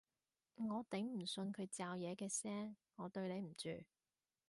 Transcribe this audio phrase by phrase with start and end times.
[0.55, 3.83] 我頂唔順佢嚼嘢嘅聲，我對你唔住